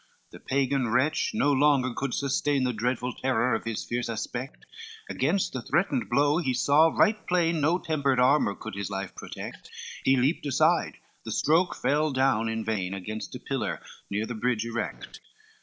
[0.01, 4.65] XLIII The Pagan wretch no longer could sustain The dreadful terror of his fierce aspect,
[5.07, 9.69] Against the threatened blow he saw right plain No tempered armor could his life protect,
[10.03, 13.79] He leapt aside, the stroke fell down in vain, Against a pillar
[14.09, 15.19] near a bridge erect.